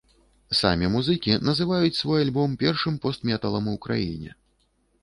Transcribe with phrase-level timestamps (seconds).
[0.59, 4.37] Самі музыкі называюць свой альбом першым пост-металам у краіне.